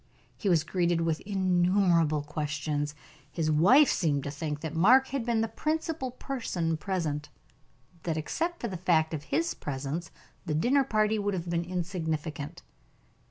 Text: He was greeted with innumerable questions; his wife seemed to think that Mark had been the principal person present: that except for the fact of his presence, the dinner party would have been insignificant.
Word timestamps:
He 0.35 0.49
was 0.49 0.63
greeted 0.63 1.01
with 1.01 1.19
innumerable 1.27 2.23
questions; 2.23 2.95
his 3.31 3.51
wife 3.51 3.87
seemed 3.91 4.23
to 4.23 4.31
think 4.31 4.61
that 4.61 4.73
Mark 4.73 5.09
had 5.09 5.23
been 5.23 5.41
the 5.41 5.47
principal 5.47 6.09
person 6.09 6.75
present: 6.75 7.29
that 8.01 8.17
except 8.17 8.61
for 8.61 8.67
the 8.67 8.77
fact 8.77 9.13
of 9.13 9.25
his 9.25 9.53
presence, 9.53 10.09
the 10.43 10.55
dinner 10.55 10.83
party 10.83 11.19
would 11.19 11.35
have 11.35 11.51
been 11.51 11.63
insignificant. 11.65 12.63